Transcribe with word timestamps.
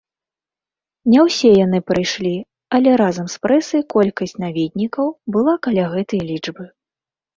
Не 1.13 1.19
ўсе 1.25 1.49
яны 1.65 1.79
прыйшлі, 1.89 2.31
але 2.77 2.95
разам 3.03 3.27
з 3.33 3.43
прэсай 3.43 3.81
колькасць 3.95 4.37
наведнікаў 4.45 5.07
была 5.37 5.53
каля 5.69 5.85
гэтай 5.97 6.21
лічбы. 6.31 6.63